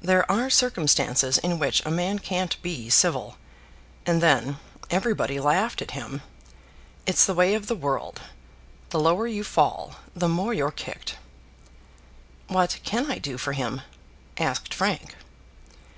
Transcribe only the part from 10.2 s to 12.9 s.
more you're kicked." "What